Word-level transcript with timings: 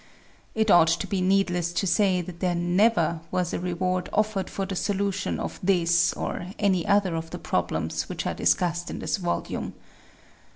It 0.55 0.71
ought 0.71 0.87
to 0.87 1.05
be 1.05 1.21
needless 1.21 1.71
to 1.73 1.85
say 1.85 2.21
that 2.23 2.39
there 2.39 2.55
never 2.55 3.19
was 3.29 3.53
a 3.53 3.59
reward 3.59 4.09
offered 4.11 4.49
for 4.49 4.65
the 4.65 4.75
solution 4.75 5.39
of 5.39 5.59
this 5.61 6.11
or 6.13 6.47
any 6.57 6.87
other 6.87 7.13
of 7.15 7.29
the 7.29 7.37
problems 7.37 8.09
which 8.09 8.25
are 8.25 8.33
discussed 8.33 8.89
in 8.89 8.97
this 8.97 9.17
volume. 9.17 9.73